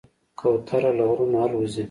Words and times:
کوتره 0.39 0.91
له 0.97 1.03
غرونو 1.09 1.37
الوزي. 1.45 1.79